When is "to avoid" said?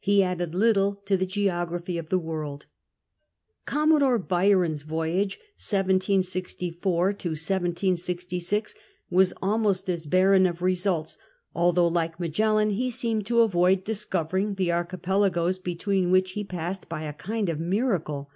13.26-13.84